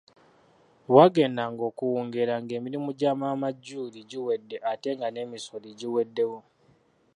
Bwagendanga 0.91 1.61
okuwungeera 1.69 2.35
ng'emirimu 2.43 2.89
gya 2.99 3.11
maama 3.19 3.49
Julie 3.65 4.07
giwedde 4.09 4.57
ate 4.71 4.89
nga 4.97 5.07
n'emisooli 5.11 5.69
giweddewo. 5.79 6.37